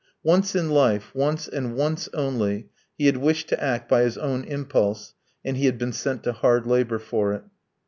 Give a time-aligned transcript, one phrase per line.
[0.23, 2.67] Once in life, once, and once only,
[2.97, 5.13] he had wished to act by his own impulse
[5.45, 7.43] and he had been sent to hard labour for it.